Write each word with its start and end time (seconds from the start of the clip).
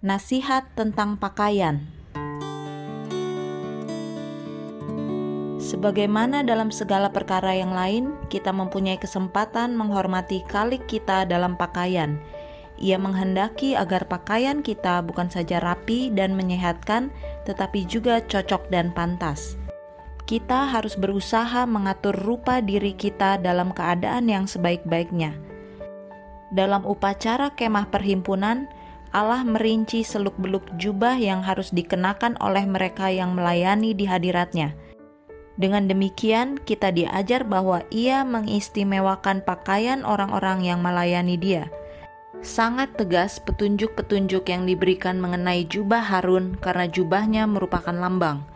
Nasihat 0.00 0.64
tentang 0.80 1.20
pakaian. 1.20 1.84
Sebagaimana 5.60 6.40
dalam 6.40 6.72
segala 6.72 7.12
perkara 7.12 7.52
yang 7.52 7.76
lain, 7.76 8.16
kita 8.32 8.48
mempunyai 8.48 8.96
kesempatan 8.96 9.76
menghormati 9.76 10.40
kalik 10.48 10.88
kita 10.88 11.28
dalam 11.28 11.52
pakaian. 11.52 12.16
Ia 12.80 12.96
menghendaki 12.96 13.76
agar 13.76 14.08
pakaian 14.08 14.64
kita 14.64 15.04
bukan 15.04 15.28
saja 15.28 15.60
rapi 15.60 16.08
dan 16.16 16.32
menyehatkan, 16.32 17.12
tetapi 17.44 17.84
juga 17.84 18.24
cocok 18.24 18.72
dan 18.72 18.96
pantas. 18.96 19.60
Kita 20.24 20.64
harus 20.64 20.96
berusaha 20.96 21.68
mengatur 21.68 22.16
rupa 22.16 22.64
diri 22.64 22.96
kita 22.96 23.36
dalam 23.36 23.76
keadaan 23.76 24.32
yang 24.32 24.48
sebaik-baiknya. 24.48 25.36
Dalam 26.56 26.88
upacara 26.88 27.52
kemah 27.52 27.92
perhimpunan, 27.92 28.79
Allah 29.10 29.42
merinci 29.42 30.06
seluk-beluk 30.06 30.78
jubah 30.78 31.18
yang 31.18 31.42
harus 31.42 31.74
dikenakan 31.74 32.38
oleh 32.38 32.62
mereka 32.62 33.10
yang 33.10 33.34
melayani 33.34 33.90
di 33.90 34.06
hadiratnya. 34.06 34.78
Dengan 35.58 35.90
demikian, 35.90 36.62
kita 36.62 36.94
diajar 36.94 37.42
bahwa 37.42 37.82
Ia 37.90 38.22
mengistimewakan 38.22 39.42
pakaian 39.42 40.06
orang-orang 40.06 40.62
yang 40.62 40.78
melayani 40.78 41.34
Dia. 41.34 41.66
Sangat 42.40 42.94
tegas 42.96 43.42
petunjuk-petunjuk 43.42 44.46
yang 44.46 44.64
diberikan 44.64 45.18
mengenai 45.18 45.66
jubah 45.66 46.00
Harun 46.00 46.56
karena 46.62 46.86
jubahnya 46.86 47.44
merupakan 47.50 47.92
lambang. 47.92 48.46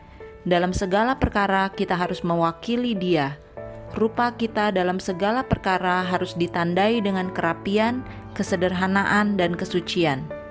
Dalam 0.46 0.70
segala 0.70 1.18
perkara, 1.18 1.66
kita 1.74 1.98
harus 1.98 2.22
mewakili 2.22 2.94
Dia. 2.94 3.36
Rupa 3.98 4.30
kita 4.38 4.70
dalam 4.70 5.02
segala 5.02 5.42
perkara 5.42 6.06
harus 6.06 6.32
ditandai 6.38 7.02
dengan 7.02 7.34
kerapian, 7.34 8.06
kesederhanaan, 8.38 9.34
dan 9.34 9.58
kesucian. 9.58 10.43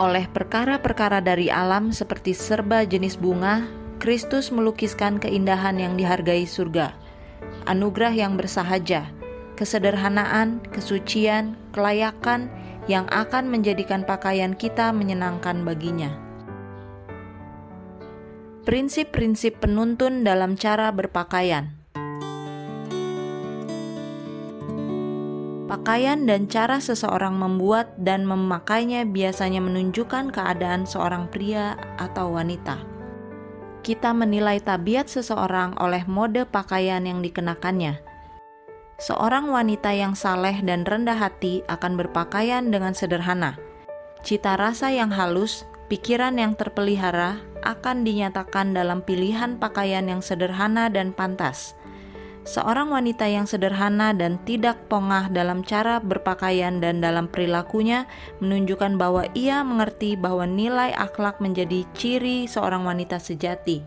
Oleh 0.00 0.24
perkara-perkara 0.24 1.20
dari 1.20 1.52
alam 1.52 1.92
seperti 1.92 2.32
serba 2.32 2.80
jenis 2.88 3.20
bunga, 3.20 3.68
Kristus 4.00 4.48
melukiskan 4.48 5.20
keindahan 5.20 5.76
yang 5.76 6.00
dihargai 6.00 6.48
surga, 6.48 6.96
anugerah 7.68 8.16
yang 8.16 8.40
bersahaja, 8.40 9.12
kesederhanaan, 9.52 10.64
kesucian, 10.72 11.60
kelayakan 11.76 12.48
yang 12.88 13.04
akan 13.12 13.52
menjadikan 13.52 14.02
pakaian 14.08 14.56
kita 14.56 14.96
menyenangkan 14.96 15.60
baginya. 15.60 16.10
Prinsip-prinsip 18.64 19.60
penuntun 19.60 20.24
dalam 20.24 20.56
cara 20.56 20.88
berpakaian. 20.88 21.81
Pakaian 25.72 26.28
dan 26.28 26.52
cara 26.52 26.84
seseorang 26.84 27.32
membuat 27.32 27.96
dan 27.96 28.28
memakainya 28.28 29.08
biasanya 29.08 29.64
menunjukkan 29.64 30.28
keadaan 30.28 30.84
seorang 30.84 31.32
pria 31.32 31.80
atau 31.96 32.36
wanita. 32.36 32.76
Kita 33.80 34.12
menilai 34.12 34.60
tabiat 34.60 35.08
seseorang 35.08 35.80
oleh 35.80 36.04
mode 36.04 36.44
pakaian 36.44 37.00
yang 37.08 37.24
dikenakannya. 37.24 38.04
Seorang 39.00 39.48
wanita 39.48 39.96
yang 39.96 40.12
saleh 40.12 40.60
dan 40.60 40.84
rendah 40.84 41.16
hati 41.16 41.64
akan 41.72 41.96
berpakaian 41.96 42.68
dengan 42.68 42.92
sederhana. 42.92 43.56
Cita 44.20 44.60
rasa 44.60 44.92
yang 44.92 45.08
halus, 45.08 45.64
pikiran 45.88 46.36
yang 46.36 46.52
terpelihara 46.52 47.40
akan 47.64 48.04
dinyatakan 48.04 48.76
dalam 48.76 49.00
pilihan 49.00 49.56
pakaian 49.56 50.04
yang 50.04 50.20
sederhana 50.20 50.92
dan 50.92 51.16
pantas 51.16 51.80
Seorang 52.42 52.90
wanita 52.90 53.30
yang 53.30 53.46
sederhana 53.46 54.10
dan 54.10 54.34
tidak 54.42 54.90
pongah 54.90 55.30
dalam 55.30 55.62
cara 55.62 56.02
berpakaian 56.02 56.82
dan 56.82 56.98
dalam 56.98 57.30
perilakunya 57.30 58.10
menunjukkan 58.42 58.98
bahwa 58.98 59.30
ia 59.38 59.62
mengerti 59.62 60.18
bahwa 60.18 60.42
nilai 60.42 60.90
akhlak 60.90 61.38
menjadi 61.38 61.86
ciri 61.94 62.50
seorang 62.50 62.82
wanita 62.82 63.22
sejati. 63.22 63.86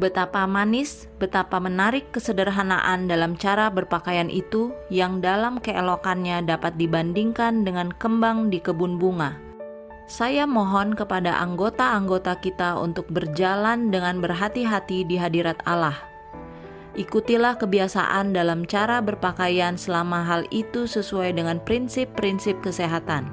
Betapa 0.00 0.48
manis, 0.48 1.12
betapa 1.20 1.60
menarik 1.60 2.08
kesederhanaan 2.16 3.04
dalam 3.04 3.36
cara 3.36 3.68
berpakaian 3.68 4.32
itu 4.32 4.72
yang 4.88 5.20
dalam 5.20 5.60
keelokannya 5.60 6.48
dapat 6.48 6.80
dibandingkan 6.80 7.68
dengan 7.68 7.92
kembang 7.92 8.48
di 8.48 8.64
kebun 8.64 8.96
bunga. 8.96 9.36
Saya 10.08 10.48
mohon 10.48 10.96
kepada 10.96 11.36
anggota-anggota 11.44 12.40
kita 12.40 12.80
untuk 12.80 13.12
berjalan 13.12 13.92
dengan 13.92 14.24
berhati-hati 14.24 15.04
di 15.04 15.20
hadirat 15.20 15.60
Allah 15.68 16.11
Ikutilah 16.92 17.56
kebiasaan 17.56 18.36
dalam 18.36 18.68
cara 18.68 19.00
berpakaian 19.00 19.80
selama 19.80 20.28
hal 20.28 20.44
itu 20.52 20.84
sesuai 20.84 21.32
dengan 21.32 21.56
prinsip-prinsip 21.56 22.60
kesehatan. 22.60 23.32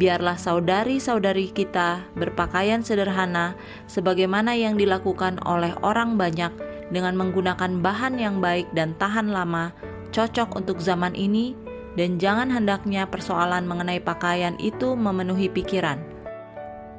Biarlah 0.00 0.40
saudari-saudari 0.40 1.52
kita 1.52 2.08
berpakaian 2.16 2.80
sederhana 2.80 3.52
sebagaimana 3.84 4.56
yang 4.56 4.80
dilakukan 4.80 5.36
oleh 5.44 5.76
orang 5.84 6.16
banyak 6.16 6.48
dengan 6.88 7.20
menggunakan 7.20 7.84
bahan 7.84 8.16
yang 8.16 8.40
baik 8.40 8.64
dan 8.72 8.96
tahan 8.96 9.28
lama, 9.28 9.76
cocok 10.16 10.56
untuk 10.56 10.80
zaman 10.80 11.12
ini, 11.12 11.52
dan 12.00 12.16
jangan 12.16 12.48
hendaknya 12.48 13.04
persoalan 13.04 13.68
mengenai 13.68 14.00
pakaian 14.00 14.56
itu 14.56 14.96
memenuhi 14.96 15.52
pikiran. 15.52 16.00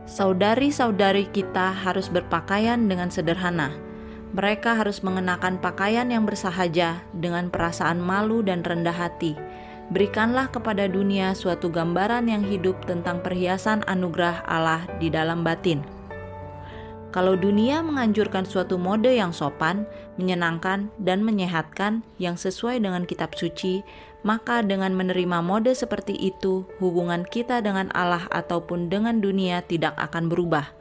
Saudari-saudari 0.05 1.25
kita 1.33 1.73
harus 1.73 2.05
berpakaian 2.05 2.85
dengan 2.85 3.09
sederhana 3.09 3.86
mereka 4.35 4.75
harus 4.75 4.99
mengenakan 5.03 5.59
pakaian 5.59 6.07
yang 6.11 6.27
bersahaja 6.27 7.03
dengan 7.15 7.47
perasaan 7.47 7.99
malu 8.03 8.43
dan 8.43 8.63
rendah 8.63 8.95
hati. 8.95 9.39
Berikanlah 9.87 10.51
kepada 10.51 10.83
dunia 10.91 11.31
suatu 11.31 11.71
gambaran 11.71 12.27
yang 12.27 12.43
hidup 12.43 12.83
tentang 12.83 13.23
perhiasan 13.23 13.87
anugerah 13.87 14.43
Allah 14.43 14.83
di 14.99 15.07
dalam 15.07 15.47
batin. 15.47 15.79
Kalau 17.15 17.39
dunia 17.39 17.79
menganjurkan 17.79 18.43
suatu 18.43 18.75
mode 18.75 19.09
yang 19.09 19.31
sopan, 19.31 19.87
menyenangkan, 20.19 20.91
dan 20.99 21.23
menyehatkan 21.23 22.03
yang 22.19 22.35
sesuai 22.35 22.83
dengan 22.83 23.07
kitab 23.07 23.31
suci, 23.31 23.79
maka 24.27 24.59
dengan 24.59 24.91
menerima 24.91 25.39
mode 25.39 25.71
seperti 25.71 26.19
itu, 26.19 26.67
hubungan 26.83 27.23
kita 27.23 27.63
dengan 27.63 27.87
Allah 27.95 28.27
ataupun 28.27 28.91
dengan 28.91 29.23
dunia 29.23 29.63
tidak 29.63 29.95
akan 29.95 30.27
berubah 30.27 30.76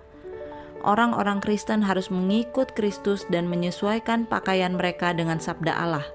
orang-orang 0.83 1.39
Kristen 1.39 1.81
harus 1.81 2.11
mengikut 2.11 2.75
Kristus 2.75 3.25
dan 3.31 3.47
menyesuaikan 3.47 4.27
pakaian 4.27 4.75
mereka 4.75 5.15
dengan 5.15 5.39
sabda 5.39 5.73
Allah. 5.73 6.07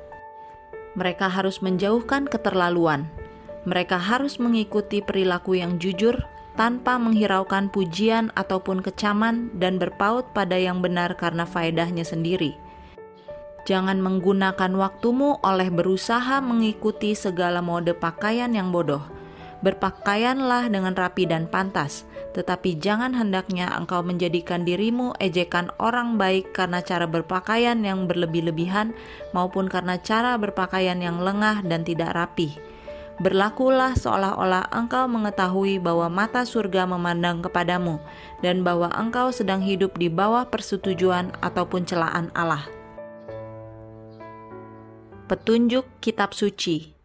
Mereka 0.99 1.31
harus 1.31 1.63
menjauhkan 1.63 2.27
keterlaluan. 2.27 3.07
Mereka 3.63 3.95
harus 3.95 4.41
mengikuti 4.41 4.99
perilaku 4.99 5.55
yang 5.55 5.79
jujur 5.79 6.17
tanpa 6.59 6.99
menghiraukan 6.99 7.71
pujian 7.71 8.27
ataupun 8.35 8.83
kecaman 8.83 9.53
dan 9.55 9.79
berpaut 9.79 10.27
pada 10.35 10.59
yang 10.59 10.83
benar 10.83 11.15
karena 11.15 11.47
faedahnya 11.47 12.03
sendiri. 12.03 12.59
Jangan 13.63 14.01
menggunakan 14.01 14.73
waktumu 14.73 15.37
oleh 15.45 15.69
berusaha 15.69 16.41
mengikuti 16.41 17.13
segala 17.13 17.61
mode 17.61 17.93
pakaian 17.95 18.51
yang 18.51 18.73
bodoh 18.73 19.20
Berpakaianlah 19.61 20.73
dengan 20.73 20.97
rapi 20.97 21.29
dan 21.29 21.45
pantas, 21.45 22.09
tetapi 22.33 22.81
jangan 22.81 23.13
hendaknya 23.13 23.69
engkau 23.77 24.01
menjadikan 24.01 24.65
dirimu 24.65 25.13
ejekan 25.21 25.69
orang 25.77 26.17
baik 26.17 26.49
karena 26.49 26.81
cara 26.81 27.05
berpakaian 27.05 27.77
yang 27.85 28.09
berlebih-lebihan 28.09 28.97
maupun 29.37 29.69
karena 29.69 30.01
cara 30.01 30.33
berpakaian 30.41 30.97
yang 30.97 31.21
lengah 31.21 31.61
dan 31.61 31.85
tidak 31.85 32.09
rapi. 32.17 32.57
Berlakulah 33.21 33.93
seolah-olah 33.93 34.73
engkau 34.73 35.05
mengetahui 35.05 35.77
bahwa 35.77 36.09
mata 36.09 36.41
surga 36.41 36.89
memandang 36.89 37.45
kepadamu 37.45 38.01
dan 38.41 38.65
bahwa 38.65 38.89
engkau 38.97 39.29
sedang 39.29 39.61
hidup 39.61 39.93
di 40.01 40.09
bawah 40.09 40.49
persetujuan 40.49 41.37
ataupun 41.37 41.85
celaan 41.85 42.33
Allah. 42.33 42.65
Petunjuk 45.29 45.85
Kitab 46.01 46.33
Suci 46.33 46.97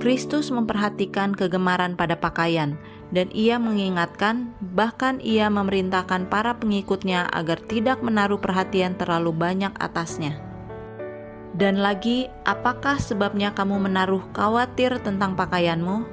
Kristus 0.00 0.48
memperhatikan 0.48 1.36
kegemaran 1.36 1.92
pada 1.92 2.16
pakaian, 2.16 2.80
dan 3.12 3.28
ia 3.36 3.60
mengingatkan, 3.60 4.56
bahkan 4.72 5.20
ia 5.20 5.52
memerintahkan 5.52 6.24
para 6.32 6.56
pengikutnya 6.56 7.28
agar 7.28 7.60
tidak 7.68 8.00
menaruh 8.00 8.40
perhatian 8.40 8.96
terlalu 8.96 9.36
banyak 9.36 9.76
atasnya. 9.76 10.40
Dan 11.52 11.84
lagi, 11.84 12.32
apakah 12.48 12.96
sebabnya 12.96 13.52
kamu 13.52 13.92
menaruh 13.92 14.24
khawatir 14.32 14.96
tentang 15.04 15.36
pakaianmu? 15.36 16.08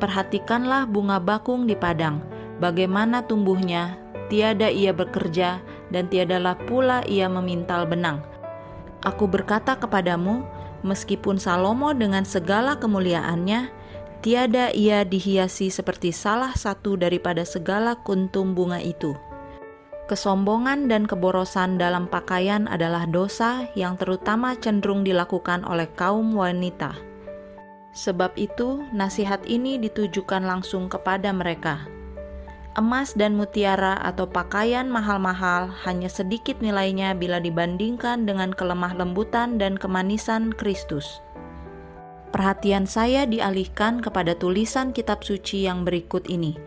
Perhatikanlah 0.00 0.88
bunga 0.88 1.20
bakung 1.20 1.68
di 1.68 1.76
padang, 1.76 2.24
bagaimana 2.64 3.28
tumbuhnya, 3.28 4.00
tiada 4.32 4.72
ia 4.72 4.96
bekerja, 4.96 5.60
dan 5.92 6.08
tiadalah 6.08 6.56
pula 6.64 7.04
ia 7.04 7.28
memintal 7.28 7.84
benang. 7.84 8.24
Aku 9.04 9.28
berkata 9.28 9.76
kepadamu, 9.76 10.63
Meskipun 10.84 11.40
Salomo 11.40 11.96
dengan 11.96 12.28
segala 12.28 12.76
kemuliaannya, 12.76 13.72
tiada 14.20 14.68
ia 14.76 15.00
dihiasi 15.00 15.72
seperti 15.72 16.12
salah 16.12 16.52
satu 16.52 17.00
daripada 17.00 17.40
segala 17.48 17.96
kuntum 18.04 18.52
bunga 18.52 18.84
itu. 18.84 19.16
Kesombongan 20.04 20.92
dan 20.92 21.08
keborosan 21.08 21.80
dalam 21.80 22.04
pakaian 22.04 22.68
adalah 22.68 23.08
dosa 23.08 23.64
yang 23.72 23.96
terutama 23.96 24.52
cenderung 24.60 25.00
dilakukan 25.00 25.64
oleh 25.64 25.88
kaum 25.96 26.36
wanita. 26.36 26.92
Sebab 27.96 28.36
itu, 28.36 28.84
nasihat 28.92 29.40
ini 29.48 29.80
ditujukan 29.80 30.44
langsung 30.44 30.92
kepada 30.92 31.32
mereka. 31.32 31.88
Emas 32.74 33.14
dan 33.14 33.38
mutiara 33.38 33.94
atau 34.02 34.26
pakaian 34.26 34.90
mahal-mahal 34.90 35.70
hanya 35.86 36.10
sedikit 36.10 36.58
nilainya 36.58 37.14
bila 37.14 37.38
dibandingkan 37.38 38.26
dengan 38.26 38.50
kelemah 38.50 38.98
lembutan 38.98 39.62
dan 39.62 39.78
kemanisan 39.78 40.50
Kristus. 40.50 41.22
Perhatian 42.34 42.90
saya 42.90 43.30
dialihkan 43.30 44.02
kepada 44.02 44.34
tulisan 44.34 44.90
kitab 44.90 45.22
suci 45.22 45.70
yang 45.70 45.86
berikut 45.86 46.26
ini. 46.26 46.58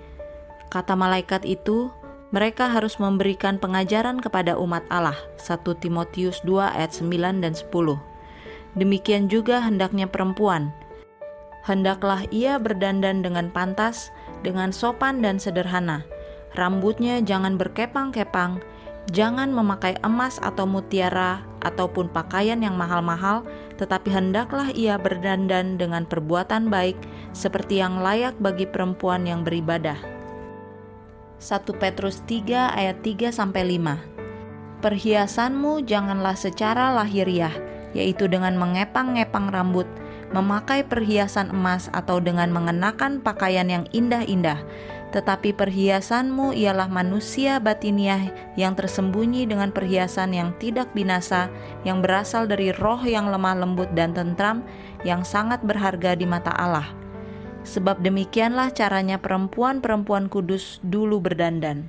Kata 0.71 0.95
malaikat 0.95 1.43
itu, 1.43 1.91
mereka 2.31 2.71
harus 2.71 3.03
memberikan 3.03 3.59
pengajaran 3.59 4.23
kepada 4.23 4.55
umat 4.55 4.87
Allah. 4.87 5.19
1 5.43 5.59
Timotius 5.75 6.39
2 6.47 6.71
ayat 6.71 6.95
9 6.95 7.43
dan 7.43 7.51
10. 7.51 7.67
Demikian 8.79 9.27
juga 9.27 9.59
hendaknya 9.59 10.07
perempuan, 10.07 10.71
hendaklah 11.67 12.23
ia 12.31 12.55
berdandan 12.55 13.19
dengan 13.19 13.51
pantas, 13.51 14.15
dengan 14.41 14.73
sopan 14.73 15.21
dan 15.23 15.41
sederhana. 15.41 16.05
Rambutnya 16.57 17.21
jangan 17.21 17.55
berkepang-kepang, 17.55 18.61
jangan 19.13 19.53
memakai 19.53 19.95
emas 20.01 20.41
atau 20.41 20.65
mutiara 20.65 21.45
ataupun 21.61 22.09
pakaian 22.09 22.59
yang 22.59 22.75
mahal-mahal, 22.75 23.45
tetapi 23.77 24.09
hendaklah 24.09 24.71
ia 24.73 24.97
berdandan 24.97 25.77
dengan 25.77 26.03
perbuatan 26.07 26.67
baik 26.67 26.97
seperti 27.31 27.79
yang 27.79 28.01
layak 28.01 28.33
bagi 28.41 28.65
perempuan 28.65 29.23
yang 29.27 29.45
beribadah. 29.45 29.97
1 31.37 31.69
Petrus 31.77 32.25
3 32.25 32.73
ayat 32.73 32.97
3 33.05 33.29
sampai 33.29 33.77
5. 33.77 34.81
Perhiasanmu 34.81 35.85
janganlah 35.85 36.33
secara 36.33 36.93
lahiriah, 36.97 37.53
yaitu 37.93 38.25
dengan 38.25 38.57
mengepang-ngepang 38.57 39.53
rambut, 39.53 39.85
memakai 40.35 40.83
perhiasan 40.83 41.55
emas 41.55 41.87
atau 41.95 42.19
dengan 42.19 42.51
mengenakan 42.51 43.23
pakaian 43.23 43.71
yang 43.71 43.85
indah-indah, 43.95 44.59
tetapi 45.15 45.55
perhiasanmu 45.55 46.51
ialah 46.51 46.91
manusia 46.91 47.63
batiniah 47.63 48.27
yang 48.59 48.75
tersembunyi 48.75 49.47
dengan 49.47 49.71
perhiasan 49.71 50.35
yang 50.35 50.51
tidak 50.59 50.91
binasa, 50.91 51.47
yang 51.87 52.03
berasal 52.03 52.43
dari 52.43 52.75
roh 52.75 52.99
yang 53.07 53.31
lemah 53.31 53.55
lembut 53.55 53.87
dan 53.95 54.11
tentram, 54.11 54.67
yang 55.07 55.23
sangat 55.23 55.63
berharga 55.63 56.19
di 56.19 56.27
mata 56.27 56.51
Allah. 56.59 56.91
Sebab 57.63 58.03
demikianlah 58.03 58.71
caranya 58.71 59.19
perempuan-perempuan 59.19 60.31
kudus 60.31 60.79
dulu 60.83 61.19
berdandan. 61.19 61.87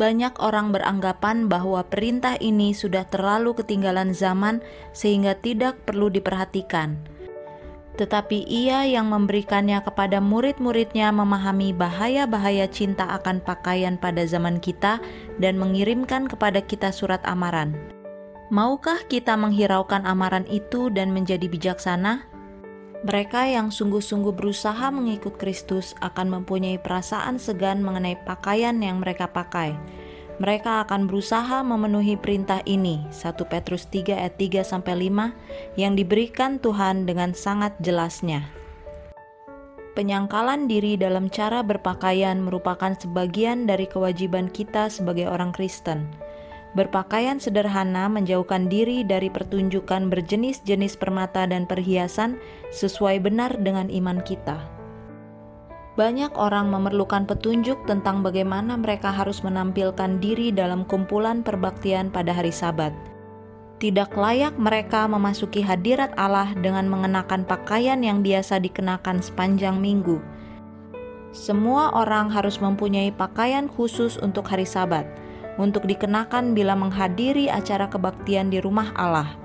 Banyak 0.00 0.40
orang 0.40 0.72
beranggapan 0.72 1.52
bahwa 1.52 1.84
perintah 1.84 2.40
ini 2.40 2.72
sudah 2.72 3.04
terlalu 3.12 3.52
ketinggalan 3.52 4.16
zaman, 4.16 4.64
sehingga 4.96 5.36
tidak 5.36 5.84
perlu 5.84 6.08
diperhatikan 6.08 6.96
tetapi 8.00 8.48
ia 8.48 8.88
yang 8.88 9.12
memberikannya 9.12 9.80
kepada 9.84 10.16
murid-muridnya 10.18 11.12
memahami 11.12 11.76
bahaya-bahaya 11.76 12.64
cinta 12.72 13.04
akan 13.12 13.44
pakaian 13.44 14.00
pada 14.00 14.24
zaman 14.24 14.56
kita 14.58 14.96
dan 15.36 15.60
mengirimkan 15.60 16.24
kepada 16.24 16.64
kita 16.64 16.88
surat 16.88 17.20
amaran. 17.28 17.76
Maukah 18.52 19.00
kita 19.08 19.36
menghiraukan 19.36 20.04
amaran 20.04 20.44
itu 20.48 20.92
dan 20.92 21.12
menjadi 21.12 21.48
bijaksana? 21.48 22.28
Mereka 23.02 23.50
yang 23.50 23.74
sungguh-sungguh 23.74 24.30
berusaha 24.36 24.92
mengikut 24.94 25.34
Kristus 25.34 25.96
akan 25.98 26.38
mempunyai 26.38 26.78
perasaan 26.78 27.40
segan 27.40 27.82
mengenai 27.82 28.14
pakaian 28.22 28.78
yang 28.78 29.02
mereka 29.02 29.26
pakai 29.26 29.74
mereka 30.42 30.82
akan 30.82 31.06
berusaha 31.06 31.62
memenuhi 31.62 32.18
perintah 32.18 32.66
ini 32.66 33.06
1 33.14 33.38
Petrus 33.46 33.86
3 33.86 34.18
ayat 34.18 34.34
3 34.34 34.66
sampai 34.66 35.06
5 35.06 35.78
yang 35.78 35.94
diberikan 35.94 36.58
Tuhan 36.58 37.06
dengan 37.06 37.30
sangat 37.30 37.78
jelasnya. 37.78 38.50
Penyangkalan 39.94 40.66
diri 40.66 40.98
dalam 40.98 41.30
cara 41.30 41.62
berpakaian 41.62 42.42
merupakan 42.42 42.90
sebagian 42.98 43.70
dari 43.70 43.86
kewajiban 43.86 44.50
kita 44.50 44.90
sebagai 44.90 45.30
orang 45.30 45.54
Kristen. 45.54 46.10
Berpakaian 46.72 47.38
sederhana 47.38 48.08
menjauhkan 48.08 48.66
diri 48.66 49.04
dari 49.06 49.28
pertunjukan 49.28 50.08
berjenis-jenis 50.10 50.96
permata 50.98 51.46
dan 51.46 51.68
perhiasan 51.68 52.40
sesuai 52.72 53.20
benar 53.22 53.60
dengan 53.60 53.92
iman 53.92 54.24
kita. 54.24 54.71
Banyak 55.92 56.32
orang 56.40 56.72
memerlukan 56.72 57.28
petunjuk 57.28 57.84
tentang 57.84 58.24
bagaimana 58.24 58.80
mereka 58.80 59.12
harus 59.12 59.44
menampilkan 59.44 60.24
diri 60.24 60.48
dalam 60.48 60.88
kumpulan 60.88 61.44
perbaktian 61.44 62.08
pada 62.08 62.32
hari 62.32 62.48
Sabat. 62.48 62.96
Tidak 63.76 64.16
layak 64.16 64.56
mereka 64.56 65.04
memasuki 65.04 65.60
hadirat 65.60 66.16
Allah 66.16 66.54
dengan 66.56 66.88
mengenakan 66.88 67.44
pakaian 67.44 68.00
yang 68.00 68.24
biasa 68.24 68.62
dikenakan 68.62 69.20
sepanjang 69.20 69.76
minggu. 69.82 70.16
Semua 71.34 71.92
orang 71.92 72.32
harus 72.32 72.56
mempunyai 72.56 73.12
pakaian 73.12 73.68
khusus 73.68 74.16
untuk 74.16 74.48
hari 74.48 74.64
Sabat, 74.64 75.04
untuk 75.60 75.84
dikenakan 75.84 76.56
bila 76.56 76.72
menghadiri 76.72 77.52
acara 77.52 77.84
kebaktian 77.90 78.48
di 78.48 78.64
rumah 78.64 78.96
Allah. 78.96 79.36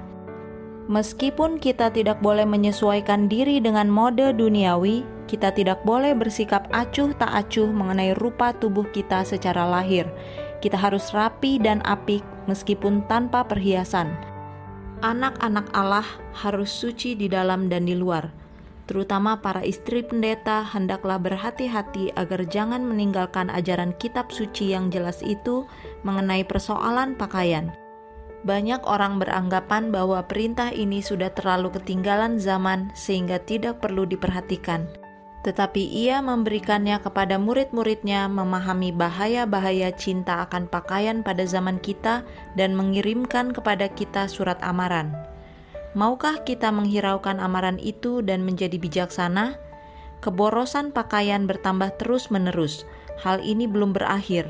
Meskipun 0.87 1.59
kita 1.59 1.91
tidak 1.91 2.23
boleh 2.23 2.47
menyesuaikan 2.47 3.27
diri 3.27 3.59
dengan 3.59 3.91
mode 3.91 4.31
duniawi, 4.31 5.16
kita 5.27 5.51
tidak 5.51 5.83
boleh 5.83 6.15
bersikap 6.15 6.71
acuh 6.71 7.11
tak 7.19 7.29
acuh 7.29 7.67
mengenai 7.67 8.15
rupa 8.15 8.55
tubuh 8.55 8.87
kita 8.95 9.27
secara 9.27 9.67
lahir. 9.67 10.07
Kita 10.63 10.79
harus 10.79 11.11
rapi 11.11 11.59
dan 11.59 11.83
apik 11.83 12.23
meskipun 12.47 13.03
tanpa 13.05 13.43
perhiasan. 13.43 14.15
Anak-anak 15.03 15.69
Allah 15.77 16.07
harus 16.33 16.73
suci 16.73 17.13
di 17.13 17.29
dalam 17.29 17.69
dan 17.69 17.85
di 17.85 17.93
luar. 17.93 18.33
Terutama 18.87 19.43
para 19.43 19.67
istri 19.67 19.99
pendeta 20.01 20.63
hendaklah 20.63 21.19
berhati-hati 21.19 22.15
agar 22.15 22.47
jangan 22.47 22.87
meninggalkan 22.87 23.51
ajaran 23.51 23.91
kitab 23.99 24.31
suci 24.31 24.71
yang 24.71 24.87
jelas 24.87 25.19
itu 25.21 25.67
mengenai 26.07 26.47
persoalan 26.47 27.13
pakaian. 27.19 27.75
Banyak 28.47 28.87
orang 28.87 29.19
beranggapan 29.19 29.91
bahwa 29.91 30.23
perintah 30.23 30.71
ini 30.71 31.03
sudah 31.03 31.35
terlalu 31.35 31.75
ketinggalan 31.75 32.39
zaman 32.39 32.95
sehingga 32.95 33.43
tidak 33.43 33.83
perlu 33.83 34.07
diperhatikan 34.07 34.87
tetapi 35.45 35.79
ia 35.79 36.19
memberikannya 36.19 36.97
kepada 36.99 37.37
murid-muridnya 37.37 38.25
memahami 38.27 38.91
bahaya-bahaya 38.91 39.93
cinta 39.93 40.43
akan 40.43 40.67
pakaian 40.67 41.21
pada 41.21 41.45
zaman 41.45 41.77
kita 41.77 42.25
dan 42.57 42.73
mengirimkan 42.73 43.53
kepada 43.53 43.87
kita 43.87 44.25
surat 44.27 44.57
amaran. 44.65 45.13
Maukah 45.97 46.43
kita 46.43 46.69
menghiraukan 46.73 47.39
amaran 47.41 47.79
itu 47.79 48.21
dan 48.21 48.43
menjadi 48.43 48.77
bijaksana? 48.77 49.57
Keborosan 50.19 50.91
pakaian 50.91 51.45
bertambah 51.45 51.95
terus-menerus. 52.01 52.85
Hal 53.21 53.41
ini 53.41 53.65
belum 53.65 53.97
berakhir. 53.97 54.49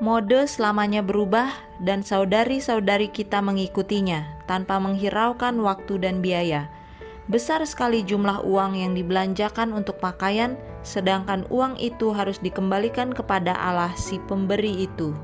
Mode 0.00 0.48
selamanya 0.48 1.04
berubah, 1.04 1.52
dan 1.84 2.00
saudari-saudari 2.00 3.12
kita 3.12 3.44
mengikutinya 3.44 4.24
tanpa 4.48 4.80
menghiraukan 4.80 5.60
waktu 5.60 6.00
dan 6.00 6.24
biaya 6.24 6.72
besar 7.30 7.62
sekali 7.62 8.02
jumlah 8.02 8.42
uang 8.42 8.74
yang 8.74 8.92
dibelanjakan 8.98 9.70
untuk 9.70 10.02
pakaian, 10.02 10.58
sedangkan 10.82 11.46
uang 11.46 11.78
itu 11.78 12.10
harus 12.10 12.42
dikembalikan 12.42 13.14
kepada 13.14 13.54
Allah 13.54 13.94
si 13.94 14.18
pemberi 14.26 14.90
itu. 14.90 15.14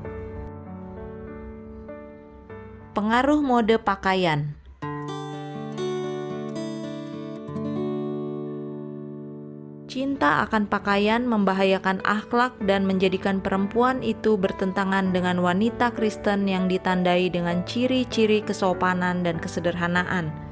Pengaruh 2.95 3.43
mode 3.43 3.77
pakaian 3.83 4.55
Cinta 9.87 10.45
akan 10.45 10.67
pakaian 10.67 11.25
membahayakan 11.25 12.01
akhlak 12.05 12.53
dan 12.65 12.85
menjadikan 12.85 13.39
perempuan 13.39 14.01
itu 14.03 14.35
bertentangan 14.35 15.13
dengan 15.13 15.39
wanita 15.41 15.93
Kristen 15.95 16.45
yang 16.45 16.67
ditandai 16.67 17.29
dengan 17.33 17.63
ciri-ciri 17.65 18.43
kesopanan 18.43 19.23
dan 19.25 19.39
kesederhanaan 19.39 20.46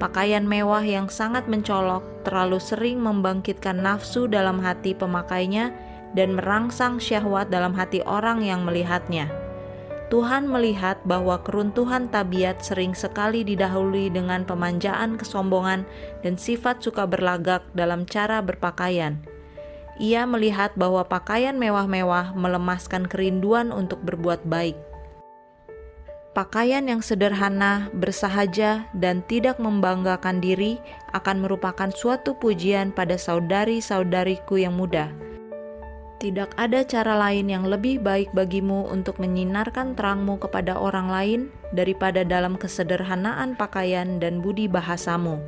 Pakaian 0.00 0.48
mewah 0.48 0.80
yang 0.80 1.12
sangat 1.12 1.44
mencolok 1.44 2.24
terlalu 2.24 2.56
sering 2.56 3.04
membangkitkan 3.04 3.84
nafsu 3.84 4.24
dalam 4.24 4.56
hati 4.64 4.96
pemakainya 4.96 5.76
dan 6.16 6.40
merangsang 6.40 6.96
syahwat 6.96 7.52
dalam 7.52 7.76
hati 7.76 8.00
orang 8.08 8.40
yang 8.40 8.64
melihatnya. 8.64 9.28
Tuhan 10.10 10.50
melihat 10.50 10.98
bahwa 11.06 11.38
keruntuhan 11.44 12.10
tabiat 12.10 12.66
sering 12.66 12.98
sekali 12.98 13.46
didahului 13.46 14.10
dengan 14.10 14.42
pemanjaan 14.42 15.14
kesombongan 15.14 15.86
dan 16.26 16.34
sifat 16.34 16.82
suka 16.82 17.06
berlagak 17.06 17.62
dalam 17.78 18.08
cara 18.08 18.42
berpakaian. 18.42 19.22
Ia 20.02 20.24
melihat 20.26 20.74
bahwa 20.74 21.06
pakaian 21.06 21.60
mewah-mewah 21.60 22.32
melemaskan 22.34 23.04
kerinduan 23.06 23.70
untuk 23.70 24.02
berbuat 24.02 24.42
baik. 24.48 24.89
Pakaian 26.30 26.86
yang 26.86 27.02
sederhana, 27.02 27.90
bersahaja, 27.90 28.86
dan 28.94 29.26
tidak 29.26 29.58
membanggakan 29.58 30.38
diri 30.38 30.78
akan 31.10 31.42
merupakan 31.42 31.90
suatu 31.90 32.38
pujian 32.38 32.94
pada 32.94 33.18
saudari-saudariku 33.18 34.62
yang 34.62 34.78
muda. 34.78 35.10
Tidak 36.22 36.54
ada 36.54 36.86
cara 36.86 37.18
lain 37.18 37.50
yang 37.50 37.66
lebih 37.66 37.98
baik 37.98 38.30
bagimu 38.30 38.86
untuk 38.94 39.18
menyinarkan 39.18 39.98
terangmu 39.98 40.38
kepada 40.38 40.78
orang 40.78 41.10
lain 41.10 41.40
daripada 41.74 42.22
dalam 42.22 42.54
kesederhanaan 42.54 43.58
pakaian 43.58 44.22
dan 44.22 44.38
budi 44.38 44.70
bahasamu. 44.70 45.42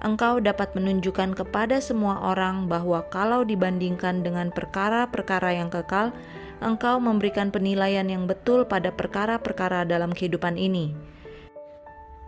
engkau 0.00 0.40
dapat 0.40 0.72
menunjukkan 0.72 1.36
kepada 1.36 1.76
semua 1.82 2.22
orang 2.24 2.70
bahwa 2.70 3.04
kalau 3.12 3.44
dibandingkan 3.44 4.24
dengan 4.24 4.48
perkara-perkara 4.48 5.60
yang 5.60 5.68
kekal, 5.68 6.14
engkau 6.60 7.00
memberikan 7.00 7.48
penilaian 7.48 8.06
yang 8.06 8.28
betul 8.28 8.68
pada 8.68 8.92
perkara-perkara 8.92 9.88
dalam 9.88 10.12
kehidupan 10.12 10.60
ini. 10.60 10.94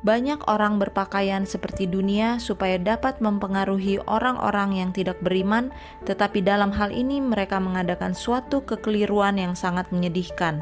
Banyak 0.03 0.51
orang 0.51 0.83
berpakaian 0.83 1.47
seperti 1.47 1.87
dunia 1.87 2.43
supaya 2.43 2.75
dapat 2.75 3.23
mempengaruhi 3.23 4.03
orang-orang 4.11 4.75
yang 4.75 4.91
tidak 4.91 5.23
beriman, 5.23 5.71
tetapi 6.03 6.43
dalam 6.43 6.75
hal 6.75 6.91
ini 6.91 7.23
mereka 7.23 7.63
mengadakan 7.63 8.11
suatu 8.11 8.67
kekeliruan 8.67 9.39
yang 9.39 9.55
sangat 9.55 9.87
menyedihkan. 9.95 10.59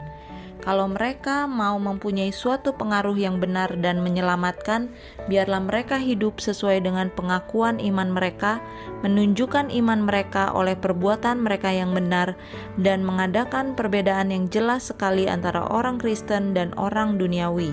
Kalau 0.60 0.92
mereka 0.92 1.48
mau 1.48 1.80
mempunyai 1.80 2.36
suatu 2.36 2.76
pengaruh 2.76 3.16
yang 3.16 3.40
benar 3.40 3.72
dan 3.80 4.04
menyelamatkan, 4.04 4.92
biarlah 5.24 5.64
mereka 5.64 5.96
hidup 5.96 6.36
sesuai 6.36 6.84
dengan 6.84 7.08
pengakuan 7.08 7.80
iman 7.80 8.12
mereka, 8.12 8.60
menunjukkan 9.00 9.72
iman 9.72 10.04
mereka 10.04 10.52
oleh 10.52 10.76
perbuatan 10.76 11.40
mereka 11.40 11.72
yang 11.72 11.96
benar, 11.96 12.36
dan 12.76 13.00
mengadakan 13.00 13.72
perbedaan 13.72 14.28
yang 14.28 14.52
jelas 14.52 14.92
sekali 14.92 15.24
antara 15.32 15.64
orang 15.64 15.96
Kristen 15.96 16.52
dan 16.52 16.76
orang 16.76 17.16
duniawi. 17.16 17.72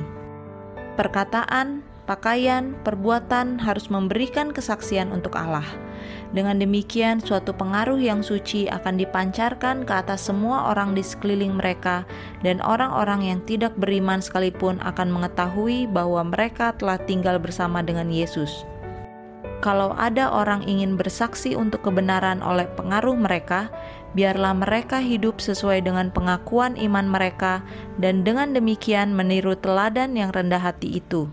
Perkataan, 0.96 1.84
pakaian, 2.08 2.74
perbuatan 2.88 3.60
harus 3.60 3.92
memberikan 3.92 4.56
kesaksian 4.56 5.12
untuk 5.12 5.36
Allah. 5.36 5.68
Dengan 6.32 6.60
demikian, 6.60 7.20
suatu 7.20 7.52
pengaruh 7.52 8.00
yang 8.00 8.24
suci 8.24 8.68
akan 8.72 8.96
dipancarkan 8.96 9.84
ke 9.84 9.94
atas 9.94 10.28
semua 10.28 10.72
orang 10.72 10.96
di 10.96 11.04
sekeliling 11.04 11.60
mereka, 11.60 12.08
dan 12.42 12.64
orang-orang 12.64 13.28
yang 13.28 13.40
tidak 13.44 13.76
beriman 13.76 14.24
sekalipun 14.24 14.80
akan 14.84 15.12
mengetahui 15.12 15.88
bahwa 15.92 16.24
mereka 16.28 16.72
telah 16.80 16.98
tinggal 17.04 17.38
bersama 17.38 17.84
dengan 17.84 18.08
Yesus. 18.08 18.64
Kalau 19.60 19.98
ada 19.98 20.30
orang 20.30 20.62
ingin 20.70 20.96
bersaksi 20.96 21.58
untuk 21.58 21.82
kebenaran 21.82 22.46
oleh 22.46 22.70
pengaruh 22.78 23.18
mereka, 23.18 23.74
biarlah 24.14 24.54
mereka 24.54 25.02
hidup 25.02 25.42
sesuai 25.42 25.82
dengan 25.82 26.14
pengakuan 26.14 26.78
iman 26.78 27.10
mereka, 27.10 27.66
dan 27.98 28.22
dengan 28.22 28.54
demikian 28.54 29.18
meniru 29.18 29.58
teladan 29.58 30.14
yang 30.14 30.30
rendah 30.30 30.62
hati 30.62 31.02
itu. 31.02 31.26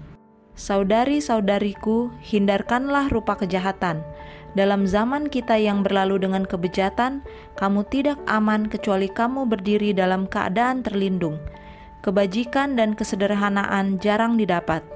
Saudari-saudariku, 0.54 2.14
hindarkanlah 2.22 3.10
rupa 3.10 3.34
kejahatan. 3.34 4.06
Dalam 4.54 4.86
zaman 4.86 5.26
kita 5.26 5.58
yang 5.58 5.82
berlalu 5.82 6.22
dengan 6.22 6.46
kebejatan, 6.46 7.26
kamu 7.58 7.82
tidak 7.90 8.22
aman 8.30 8.70
kecuali 8.70 9.10
kamu 9.10 9.50
berdiri 9.50 9.90
dalam 9.90 10.30
keadaan 10.30 10.86
terlindung. 10.86 11.42
Kebajikan 12.06 12.78
dan 12.78 12.94
kesederhanaan 12.94 13.98
jarang 13.98 14.38
didapat. 14.38 14.86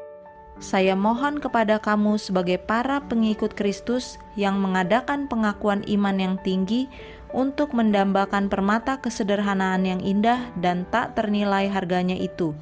Saya 0.63 0.95
mohon 0.95 1.43
kepada 1.43 1.83
kamu, 1.83 2.23
sebagai 2.23 2.63
para 2.63 3.03
pengikut 3.03 3.59
Kristus 3.59 4.23
yang 4.39 4.63
mengadakan 4.63 5.27
pengakuan 5.27 5.83
iman 5.91 6.17
yang 6.23 6.35
tinggi, 6.47 6.87
untuk 7.35 7.75
mendambakan 7.75 8.47
permata 8.47 9.03
kesederhanaan 9.03 9.83
yang 9.85 10.01
indah 10.01 10.49
dan 10.59 10.87
tak 10.89 11.19
ternilai 11.19 11.67
harganya 11.67 12.15
itu. 12.15 12.55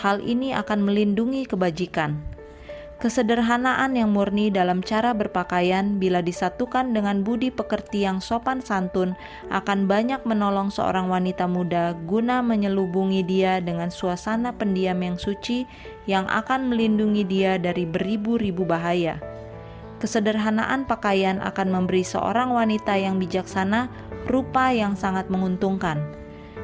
Hal 0.00 0.24
ini 0.24 0.56
akan 0.56 0.80
melindungi 0.88 1.44
kebajikan. 1.44 2.16
Kesederhanaan 3.00 3.96
yang 3.96 4.12
murni 4.16 4.48
dalam 4.48 4.80
cara 4.80 5.12
berpakaian, 5.12 6.00
bila 6.00 6.24
disatukan 6.24 6.96
dengan 6.96 7.20
budi 7.20 7.52
pekerti 7.52 8.08
yang 8.08 8.20
sopan 8.20 8.64
santun, 8.64 9.12
akan 9.52 9.84
banyak 9.84 10.24
menolong 10.24 10.72
seorang 10.72 11.12
wanita 11.12 11.44
muda 11.44 11.96
guna 12.08 12.40
menyelubungi 12.40 13.24
dia 13.24 13.60
dengan 13.60 13.92
suasana 13.92 14.56
pendiam 14.56 15.00
yang 15.04 15.20
suci 15.20 15.68
yang 16.08 16.24
akan 16.28 16.72
melindungi 16.72 17.24
dia 17.28 17.60
dari 17.60 17.84
beribu-ribu 17.84 18.64
bahaya 18.64 19.20
kesederhanaan 20.00 20.88
pakaian 20.88 21.38
akan 21.44 21.68
memberi 21.68 22.00
seorang 22.02 22.50
wanita 22.56 22.96
yang 22.96 23.20
bijaksana 23.20 23.92
rupa 24.26 24.72
yang 24.72 24.96
sangat 24.96 25.28
menguntungkan. 25.28 26.19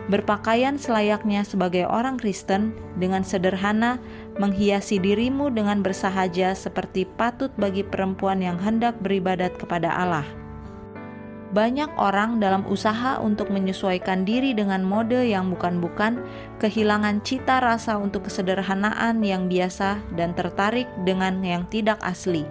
Berpakaian 0.06 0.78
selayaknya 0.78 1.42
sebagai 1.42 1.82
orang 1.90 2.14
Kristen 2.14 2.70
dengan 2.94 3.26
sederhana, 3.26 3.98
menghiasi 4.38 5.02
dirimu 5.02 5.50
dengan 5.50 5.82
bersahaja 5.82 6.54
seperti 6.54 7.10
patut 7.18 7.50
bagi 7.58 7.82
perempuan 7.82 8.38
yang 8.38 8.54
hendak 8.54 8.94
beribadat 9.02 9.58
kepada 9.58 9.90
Allah. 9.90 10.26
Banyak 11.50 11.94
orang 11.98 12.38
dalam 12.38 12.62
usaha 12.70 13.18
untuk 13.18 13.50
menyesuaikan 13.50 14.22
diri 14.22 14.54
dengan 14.54 14.82
mode 14.86 15.26
yang 15.26 15.50
bukan-bukan, 15.50 16.22
kehilangan 16.62 17.22
cita 17.26 17.58
rasa 17.58 17.98
untuk 17.98 18.30
kesederhanaan 18.30 19.22
yang 19.26 19.50
biasa 19.50 19.98
dan 20.14 20.34
tertarik 20.38 20.86
dengan 21.02 21.42
yang 21.42 21.66
tidak 21.66 21.98
asli 22.02 22.46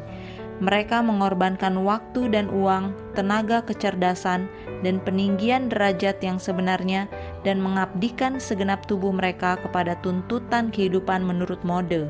mereka 0.64 1.04
mengorbankan 1.04 1.76
waktu 1.84 2.32
dan 2.32 2.48
uang, 2.48 2.96
tenaga 3.12 3.60
kecerdasan, 3.60 4.48
dan 4.88 5.04
peninggian 5.04 5.68
derajat 5.68 6.20
yang 6.24 6.40
sebenarnya, 6.40 7.12
dan 7.44 7.60
mengabdikan 7.60 8.40
segenap 8.40 8.88
tubuh 8.88 9.12
mereka 9.12 9.60
kepada 9.60 10.00
tuntutan 10.00 10.72
kehidupan 10.72 11.28
menurut 11.28 11.60
mode. 11.68 12.08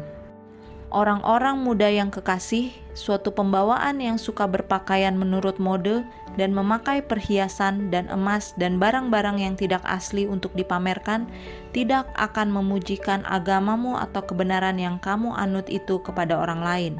Orang-orang 0.94 1.60
muda 1.60 1.90
yang 1.90 2.14
kekasih, 2.14 2.72
suatu 2.94 3.34
pembawaan 3.34 4.00
yang 4.00 4.16
suka 4.22 4.46
berpakaian 4.46 5.18
menurut 5.18 5.58
mode 5.58 6.06
dan 6.38 6.54
memakai 6.54 7.02
perhiasan 7.02 7.90
dan 7.90 8.08
emas 8.08 8.54
dan 8.56 8.78
barang-barang 8.78 9.42
yang 9.42 9.58
tidak 9.58 9.82
asli 9.84 10.30
untuk 10.30 10.54
dipamerkan, 10.54 11.28
tidak 11.74 12.08
akan 12.16 12.54
memujikan 12.54 13.26
agamamu 13.28 13.98
atau 13.98 14.24
kebenaran 14.24 14.78
yang 14.78 15.02
kamu 15.02 15.34
anut 15.36 15.68
itu 15.68 16.00
kepada 16.00 16.38
orang 16.38 16.62
lain 16.62 16.96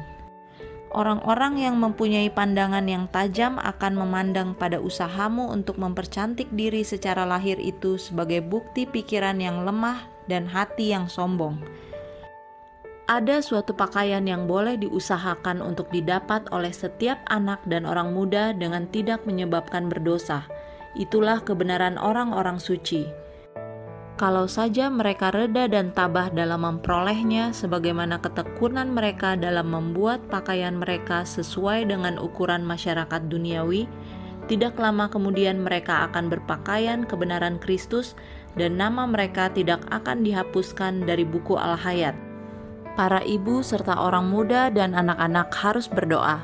Orang-orang 0.94 1.58
yang 1.58 1.82
mempunyai 1.82 2.30
pandangan 2.30 2.86
yang 2.86 3.10
tajam 3.10 3.58
akan 3.58 3.98
memandang 3.98 4.54
pada 4.54 4.78
usahamu 4.78 5.50
untuk 5.50 5.82
mempercantik 5.82 6.46
diri 6.54 6.86
secara 6.86 7.26
lahir 7.26 7.58
itu 7.58 7.98
sebagai 7.98 8.38
bukti 8.38 8.86
pikiran 8.86 9.42
yang 9.42 9.66
lemah 9.66 10.06
dan 10.30 10.46
hati 10.46 10.94
yang 10.94 11.10
sombong. 11.10 11.58
Ada 13.06 13.38
suatu 13.38 13.74
pakaian 13.74 14.22
yang 14.26 14.50
boleh 14.50 14.78
diusahakan 14.78 15.62
untuk 15.62 15.90
didapat 15.94 16.46
oleh 16.50 16.74
setiap 16.74 17.22
anak 17.30 17.62
dan 17.66 17.86
orang 17.86 18.10
muda 18.10 18.50
dengan 18.50 18.90
tidak 18.90 19.22
menyebabkan 19.26 19.86
berdosa. 19.86 20.46
Itulah 20.98 21.42
kebenaran 21.42 21.98
orang-orang 22.02 22.58
suci 22.58 23.25
kalau 24.16 24.48
saja 24.48 24.88
mereka 24.88 25.28
reda 25.28 25.68
dan 25.68 25.92
tabah 25.92 26.32
dalam 26.32 26.64
memperolehnya, 26.64 27.52
sebagaimana 27.52 28.16
ketekunan 28.16 28.88
mereka 28.88 29.36
dalam 29.36 29.68
membuat 29.68 30.24
pakaian 30.32 30.80
mereka 30.80 31.28
sesuai 31.28 31.84
dengan 31.84 32.16
ukuran 32.16 32.64
masyarakat 32.64 33.28
duniawi, 33.28 33.84
tidak 34.48 34.80
lama 34.80 35.12
kemudian 35.12 35.60
mereka 35.60 36.08
akan 36.08 36.32
berpakaian 36.32 37.04
kebenaran 37.04 37.60
Kristus, 37.60 38.16
dan 38.56 38.80
nama 38.80 39.04
mereka 39.04 39.52
tidak 39.52 39.84
akan 39.92 40.24
dihapuskan 40.24 41.04
dari 41.04 41.28
buku 41.28 41.60
Al-Hayat. 41.60 42.16
Para 42.96 43.20
ibu 43.20 43.60
serta 43.60 44.00
orang 44.00 44.32
muda 44.32 44.72
dan 44.72 44.96
anak-anak 44.96 45.52
harus 45.52 45.92
berdoa. 45.92 46.40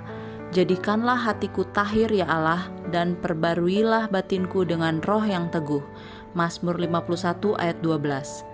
Jadikanlah 0.52 1.16
hatiku 1.16 1.64
tahir 1.72 2.12
ya 2.12 2.28
Allah, 2.28 2.68
dan 2.92 3.16
perbaruilah 3.16 4.12
batinku 4.12 4.68
dengan 4.68 5.00
roh 5.00 5.24
yang 5.24 5.48
teguh 5.48 5.80
Mazmur 6.32 6.80
51 6.80 7.56
ayat 7.60 7.78
12. 7.84 8.48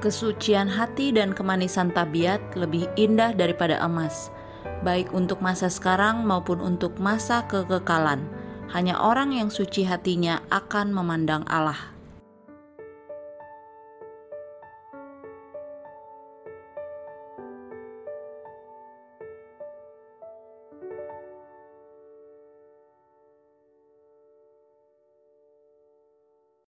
Kesucian 0.00 0.68
hati 0.72 1.12
dan 1.12 1.36
kemanisan 1.36 1.92
tabiat 1.92 2.40
lebih 2.56 2.88
indah 2.96 3.36
daripada 3.36 3.76
emas, 3.84 4.32
baik 4.80 5.12
untuk 5.12 5.44
masa 5.44 5.68
sekarang 5.68 6.24
maupun 6.24 6.56
untuk 6.56 6.96
masa 6.96 7.44
kekekalan. 7.44 8.24
Hanya 8.72 8.96
orang 8.96 9.36
yang 9.36 9.52
suci 9.52 9.84
hatinya 9.84 10.40
akan 10.48 10.94
memandang 10.96 11.44
Allah. 11.50 11.99